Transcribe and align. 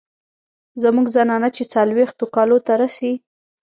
زمونږ 0.83 1.07
زنانه 1.15 1.49
چې 1.55 1.63
څلوېښتو 1.73 2.25
کالو 2.35 2.57
ته 2.65 2.73
رسي 2.81 3.13